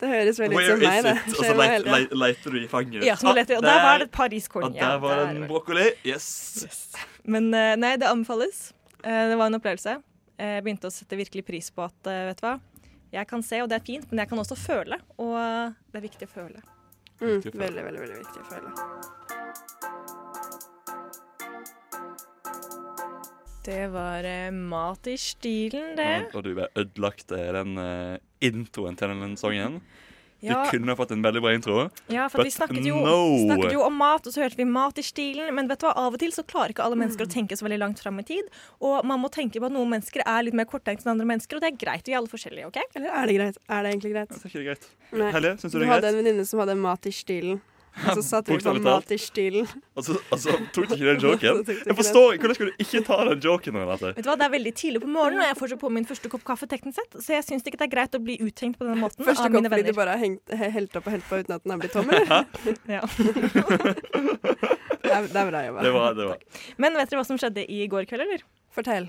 [0.00, 1.14] Det høres veldig ut som meg, det.
[1.30, 3.04] Og så leiter du i fanget.
[3.06, 4.64] Ja, så Ah, leter, og der var det et par riskorn.
[4.72, 5.86] Og Ja, der var det en brokkoli.
[6.04, 6.96] Yes.
[7.24, 8.72] Men eh, nei, det anbefales.
[9.04, 9.94] Eh, Det var en opplevelse.
[10.40, 12.56] Eh, Jeg begynte å sette virkelig pris på at vet du hva,
[13.12, 15.00] jeg kan se, og det er fint, men jeg kan også føle.
[15.18, 16.62] Og det er viktig å føle.
[17.20, 18.70] Mm, veldig, veldig, veldig viktig å føle.
[23.60, 26.30] Det var eh, mat i stilen, det.
[26.30, 28.16] Og, og du ble ødelagt eh, den eh,
[28.48, 29.82] introen til den sangen.
[30.40, 30.64] Ja.
[30.64, 31.82] Du kunne ha fått en veldig bra intro.
[32.08, 33.16] Ja, for vi snakket jo, no.
[33.44, 35.52] snakket jo om mat, og så hørte vi mat i stilen.
[35.56, 37.66] Men vet du hva, av og til så klarer ikke alle mennesker å tenke så
[37.66, 38.48] veldig langt fram i tid.
[38.80, 41.58] Og man må tenke på at noen mennesker er litt mer korttenkt enn andre mennesker,
[41.58, 42.08] og det er greit.
[42.08, 42.80] Vi er alle forskjellige, OK?
[42.96, 43.60] Eller er det greit?
[43.68, 44.32] Er det egentlig greit?
[44.32, 44.88] Det er ikke greit.
[45.10, 45.32] Nei.
[45.60, 47.60] Syns du Du det er hadde en venninne som hadde mat i stilen.
[48.00, 49.66] Og så satt vi på mat i stilen.
[49.98, 51.62] Og så, altså, så tok du ikke den joken.
[51.68, 53.78] Jeg forstår Hvordan skal du ikke ta den joken?
[53.90, 56.06] Vet du hva, Det er veldig tidlig på morgenen, og jeg får så på min
[56.08, 58.78] første kopp kaffe, teknisk sett, så jeg syns ikke det er greit å bli uthengt
[58.80, 61.16] på den måten Første av kopp mine fordi du bare har hengt, helt opp og
[61.16, 62.46] helt på uten at den er blitt tom, eller?
[62.96, 63.02] Ja.
[65.00, 65.82] Det er, det er bra jobba.
[65.82, 66.42] Det var, det var.
[66.78, 68.44] Men vet dere hva som skjedde i går kveld, eller?
[68.70, 69.08] Fortell.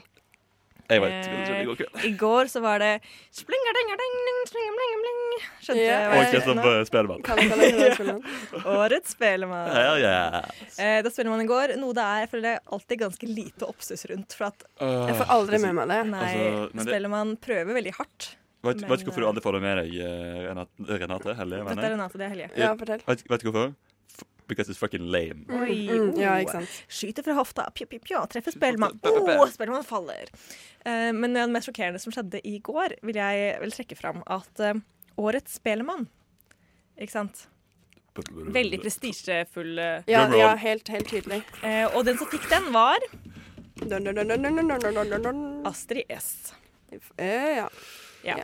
[0.92, 1.94] Jeg vet hva du går kveld.
[1.96, 2.92] Eh, I går så var det
[3.38, 4.18] splingadingading,
[4.50, 5.22] splingadingading.
[5.62, 8.28] Skjønte ikke eh, jeg høre spillet?
[8.76, 9.72] Årets Spelemann.
[9.72, 10.42] Hell ja.
[10.76, 13.32] Eh, da spiller man i går, noe det er jeg føler det er alltid ganske
[13.32, 14.36] lite oppstuss rundt.
[14.38, 16.02] For at Jeg får aldri med meg det.
[16.12, 18.34] nei, Altså, Spelemann prøver veldig hardt.
[18.62, 21.34] Vet, Men, vet du hvorfor du aldri får det med deg, eh, Renate?
[21.40, 21.96] Hellige, Dette mener er jeg?
[21.96, 22.50] Renate, det er Helge.
[22.62, 23.02] Ja, fortell.
[23.08, 23.72] Vet, vet du hvorfor?
[24.52, 25.46] because it's fucking lame.
[25.50, 26.22] Oi, mm, mm, oh.
[26.22, 29.00] ja, Skyter fra hofta, pjo, pjo, pjo, treffer Spellemann.
[29.08, 30.28] Oh, Spellemann faller.
[30.84, 34.64] Uh, men det mest sjokkerende som skjedde i går, vil jeg vel trekke fram at
[34.66, 34.76] uh,
[35.22, 36.10] årets Spellemann,
[37.00, 37.48] ikke sant
[38.52, 39.78] Veldig prestisjefull.
[39.80, 40.02] Eh.
[40.12, 41.38] Ja, ja, helt, helt tydelig.
[41.64, 43.00] Uh, og den som fikk den, var
[45.70, 46.52] Astrid S.
[47.16, 47.70] ja.
[48.28, 48.36] ja.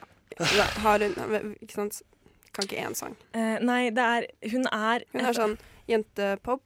[0.85, 1.99] Har hun Ikke sant?
[2.57, 3.15] kan ikke én sang.
[3.35, 5.57] Uh, nei, det er Hun er Hun er sånn
[5.89, 6.63] jentepop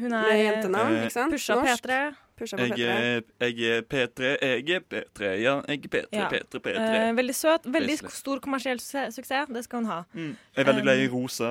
[0.00, 1.32] Hun er jentenavn, ikke sant?
[1.34, 1.96] pusha P3.
[2.40, 2.84] Pusha Jeg P3.
[2.88, 5.56] er, jeg er P3, jeg er P3, ja.
[5.68, 6.28] Jeg er P3, Ja.
[6.30, 6.76] P3, P3.
[6.78, 7.66] Eh, veldig søt.
[7.66, 9.14] Veldig stor kommersiell suksess.
[9.18, 9.50] suksess.
[9.52, 9.98] Det skal hun ha.
[10.14, 10.36] Mm.
[10.56, 11.50] Jeg er veldig glad i rosa.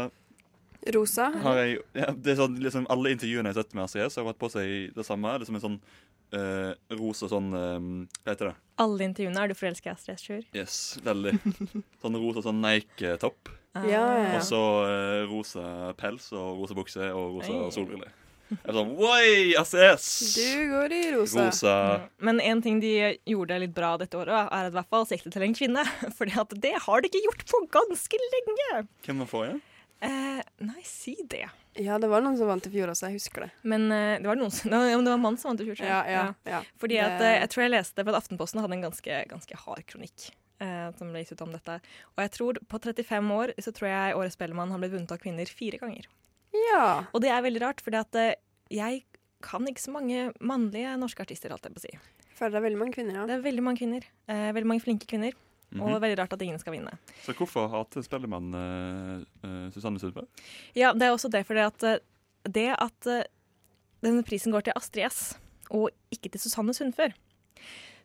[0.95, 1.27] Rosa.
[1.43, 4.15] Har jeg, ja, det er sånn, liksom, alle intervjuene jeg har sett med Astrid S,
[4.15, 5.33] har hatt på seg det samme.
[5.37, 5.81] Det er som en sånn
[6.29, 7.85] Uh, rosa sånn eh,
[8.21, 8.57] Hva heter det?
[8.77, 10.25] Alle intervjuene er du forelska i Astrid S.
[10.27, 10.43] Sjur.
[10.53, 11.31] Yes, veldig.
[12.03, 13.49] Sånn rosa sånn Nike-topp.
[13.75, 14.37] Ja, ja, ja.
[14.39, 17.69] Og så eh, rosa pels og rosa bukse og rosa Hey.
[17.75, 18.15] solbriller.
[18.49, 20.05] Jeg er sånn Oi, Astrid S!
[20.33, 21.43] Du går i rosa.
[21.45, 21.73] Rosa.
[22.17, 22.95] Men en ting de
[23.29, 25.83] gjorde litt bra dette året, er at i hvert fall sikte til en kvinne.
[26.41, 28.87] At det har de ikke gjort på ganske lenge.
[29.05, 29.59] Hvem var forrige?
[30.01, 31.45] Eh, nei, si det.
[31.77, 33.51] Ja, det var noen som vant i fjor også, jeg husker det.
[33.69, 35.83] Men eh, det var noen som, ja, det var mann som vant i fjor.
[35.85, 36.63] Ja, ja, ja.
[36.81, 39.61] Fordi Det- at, eh, jeg tror jeg leste på at Aftenposten hadde en ganske, ganske
[39.67, 40.31] hard kronikk.
[40.59, 41.77] Eh, som ble gitt ut om dette.
[42.17, 45.21] Og jeg tror på 35 år så tror jeg Årets Spellemann har blitt vunnet av
[45.21, 46.09] kvinner fire ganger.
[46.51, 47.05] Ja.
[47.13, 48.33] Og det er veldig rart, fordi at eh,
[48.75, 49.05] jeg
[49.45, 52.25] kan ikke så mange mannlige norske artister, holdt jeg på å si.
[52.35, 53.27] Føler det er veldig mange kvinner, ja.
[53.29, 54.09] Det er veldig mange kvinner.
[54.27, 55.37] Eh, veldig mange flinke kvinner.
[55.69, 55.81] Mhm.
[55.85, 56.95] Og veldig rart at ingen skal vinne.
[57.23, 60.25] Så hvorfor hater spellemann uh, Susanne Sundberg?
[60.75, 62.01] Ja, det er også det, fordi at eh,
[62.49, 63.21] det at uh,
[64.01, 65.37] denne prisen går til Astrid S,
[65.69, 67.13] og ikke til Susanne Sundfør.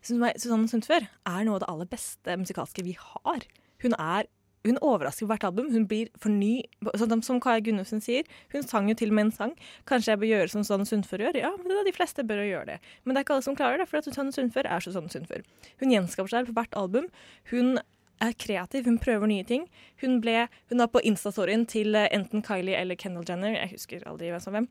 [0.04, 3.46] Susanne Sundfør er noe av det aller beste musikalske vi har.
[3.84, 4.28] Hun er
[4.64, 5.66] hun overrasker hvert album.
[5.72, 6.62] Hun blir for ny.
[6.96, 9.50] Sånn, som Kaja Gunnufsen sier, hun sang jo til og med en sang.
[9.88, 11.40] Kanskje jeg bør gjøre som Susanne Sundfør gjør?
[11.42, 12.78] Ja, det er de fleste bør gjøre det.
[13.04, 15.44] Men det er ikke alle som klarer det, for Susanne Sundfør er Susanne Sundfør.
[15.82, 17.10] Hun gjenskaper seg på hvert album.
[17.52, 17.76] Hun
[18.24, 19.68] er kreativ, hun prøver nye ting.
[20.00, 24.08] Hun, ble, hun var på Insta-storyen til eh, enten Kylie eller Kendall Jenner, jeg husker
[24.08, 24.70] aldri hvem som hvem.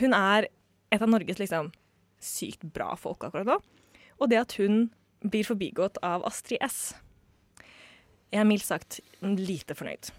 [0.00, 0.48] Hun er
[0.94, 1.74] et av Norges liksom
[2.24, 3.60] sykt bra folk akkurat nå.
[4.20, 4.88] Og det at hun
[5.24, 6.94] blir forbigått av Astrid S.
[8.34, 10.10] Jeg er mildt sagt lite fornøyd.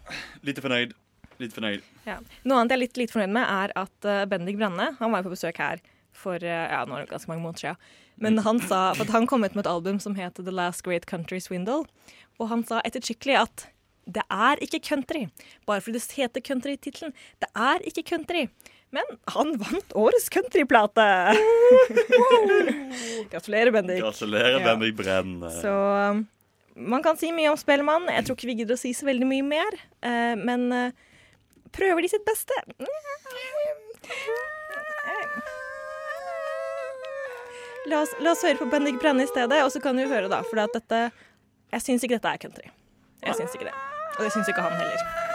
[0.48, 0.96] Lite fornøyd.
[1.42, 1.84] Litt fornøyd.
[2.08, 2.22] Ja.
[2.48, 5.26] Noe annet jeg er litt lite fornøyd med, er at uh, Bendik Branne han var
[5.26, 5.84] på besøk her
[6.16, 7.94] for eh, ja, nå er det ganske mange måneder siden.
[8.24, 11.04] Men han sa, for han kom ut med et album som heter The Last Great
[11.10, 11.84] Country Swindle.
[12.40, 13.66] Og han sa ettertrykkelig at
[14.16, 15.26] det er ikke country.
[15.68, 17.12] Bare fordi det heter country i tittelen.
[17.44, 18.46] Det er ikke country.
[18.96, 21.06] Men han vant årets countryplate!
[23.34, 24.00] Gratulerer, Bendik.
[24.04, 24.64] Gratulerer, Ja.
[24.70, 25.42] Bendik Brenn.
[25.62, 25.74] Så
[26.14, 26.22] um,
[26.76, 28.08] man kan si mye om Spellemann.
[28.12, 29.78] Jeg tror ikke vi gidder å si så veldig mye mer.
[30.06, 30.92] eh, men eh,
[31.76, 32.56] prøver de sitt beste?
[37.86, 40.30] La oss, la oss høre på Bendik Brenne i stedet, og så kan du høre,
[40.32, 40.40] da.
[40.50, 41.04] For dette
[41.76, 42.72] Jeg syns ikke dette er country.
[43.26, 43.76] Jeg syns ikke det.
[44.16, 45.35] Og det syns ikke han heller.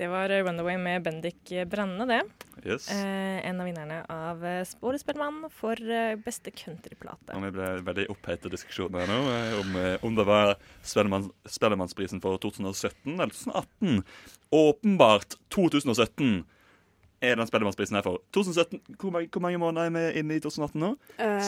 [0.00, 2.22] Det var Runaway med Bendik Brenne, det.
[2.64, 2.90] Yes.
[2.90, 7.34] Eh, en av vinnerne av eh, Årets Spellemann for eh, beste countryplate.
[7.36, 9.76] Og vi ble veldig opphetet diskusjoner her nå eh, om,
[10.08, 14.00] om det var Spellemann, Spellemannsprisen for 2017 eller 2018.
[14.56, 16.32] Åpenbart 2017
[17.20, 18.24] er den Spellemannsprisen her for.
[18.32, 20.94] 2017, hvor mange, hvor mange måneder er vi inne i 2018 nå?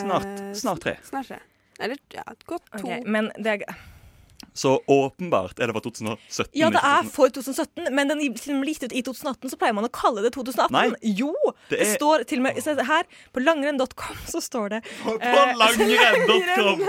[0.02, 0.28] Snart,
[0.60, 0.98] snart tre.
[1.08, 1.40] Snart tre.
[1.80, 2.84] Eller ja, godt to.
[2.84, 3.64] Okay, men det er
[4.54, 6.50] Så åpenbart er det for 2017.
[6.60, 9.72] Ja, det er for 2017, men den siden og gitt ut i 2018, så pleier
[9.78, 10.74] man å kalle det 2018.
[10.76, 11.30] Nei, jo!
[11.70, 15.54] det Det, er- står til og med Her, på langrenn.com, så står det På eh,
[15.62, 16.84] langrenn.com!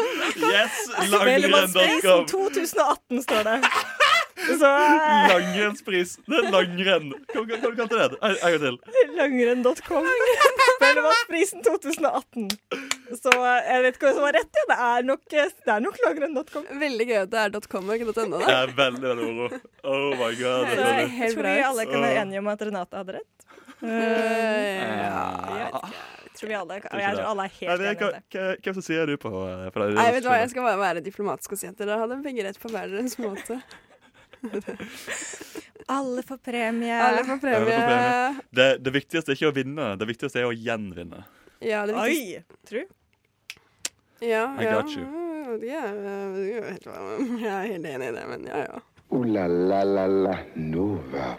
[0.52, 2.26] Yes, langrenn.com.
[2.28, 3.60] 2018 står det.
[4.60, 4.70] Så
[5.30, 6.16] Langrennspris.
[6.26, 7.12] Det er langrenn.
[7.34, 7.44] Hva
[7.76, 8.18] kalte du det?
[8.18, 8.78] En gang til.
[9.18, 10.08] Langrenn.com.
[10.78, 12.48] Spellemannsprisen 2018.
[13.14, 14.66] Så eh, jeg vet ikke hva som var rett, ja.
[14.72, 16.66] Det er nok, eh, det er nok langrenn.com.
[16.82, 18.42] Veldig gøy at det er .com og ikke .no.
[18.42, 19.62] Det er veldig, veldig moro.
[19.84, 20.72] Oh my god.
[20.72, 23.48] Det er jeg tror vi alle kan være enige om at Renate hadde rett.
[23.84, 24.84] Eh,
[25.54, 25.70] jeg.
[26.34, 28.60] Jeg tror vi alle, jeg tror alle er helt enige om det.
[28.66, 29.32] Hvem som sier du på?
[29.46, 32.46] det, Nei, vet hva, jeg skal bare være diplomatisk og si at dere hadde begge
[32.48, 33.60] rett på hver deres måte.
[35.88, 36.96] Alle får premie.
[37.04, 37.66] Alle får premie.
[37.66, 38.44] det, får premie.
[38.50, 41.24] det, det viktigste er ikke å vinne, det viktigste er å gjenvinne.
[41.64, 42.40] Ja, det Oi!
[42.68, 42.84] Tru?
[44.24, 44.80] Ja, I ja.
[44.80, 45.04] got you.
[45.64, 46.88] Ja, jeg er helt-
[47.44, 48.82] jeg er helt enig i det, men ja, ja.
[49.14, 51.34] Uh, la la la la Nova.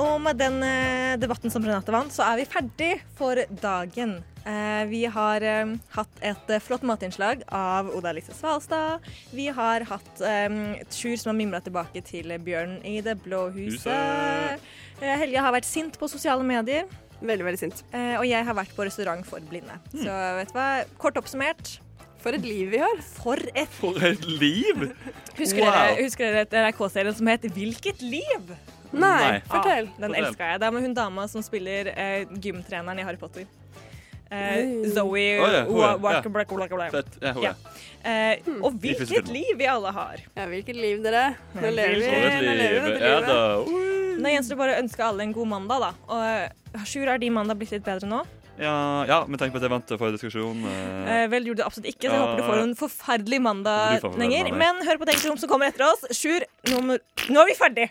[0.00, 4.16] Og med den eh, debatten som Renate vant, så er vi ferdig for dagen.
[4.46, 9.04] Eh, vi har eh, hatt et eh, flott matinnslag av Oda Lise Svalstad.
[9.36, 13.90] Vi har hatt et Sjur som har mimra tilbake til Bjørn i det blå huset.
[13.90, 14.72] Huset.
[15.00, 16.88] Helge har vært sint på sosiale medier.
[17.20, 17.84] Veldig, veldig sint.
[17.92, 19.76] Eh, og jeg har vært på restaurant for blinde.
[19.92, 20.68] Så vet du hva,
[21.00, 21.76] kort oppsummert
[22.20, 22.98] For et liv vi har.
[23.20, 24.90] For et For et liv!
[25.38, 25.70] Husker Wow.
[25.72, 28.52] dere, husker dere et NRK-serien som het Hvilket liv?
[28.90, 29.86] Nei, fortell.
[29.92, 30.60] Ah, den elska jeg.
[30.60, 33.46] Det er med hun dama som spiller eh, gymtreneren i Harry Potter.
[34.30, 34.90] Eh, Oi.
[34.94, 35.78] Zoe oh, ja, hun,
[36.14, 36.20] ja.
[36.94, 37.16] Fett.
[37.20, 37.50] Ja, hun Ja.
[37.50, 37.54] ja.
[38.00, 40.20] Uh, og hvilket liv vi alle har.
[40.36, 41.34] Ja, hvilket liv, dere.
[41.54, 42.10] Nå Ja, lever vi.
[42.46, 43.40] Nå lever vi Ja da.
[44.20, 45.90] Nå gjenstår det bare å ønske alle en god mandag, da.
[46.08, 48.22] Og eh, Sjur, har din mandag blitt litt bedre nå?
[48.60, 50.58] Ja, ja, men tenk på at jeg vant forrige diskusjon.
[50.68, 51.26] eh.
[51.32, 54.52] Vel gjorde det absolutt ikke, så jeg håper du får en forferdelig mandag lenger.
[54.52, 56.04] Men hør på Tenk som kommer etter oss.
[56.12, 57.00] Sjur, nå, må-
[57.32, 57.88] nå er vi ferdig!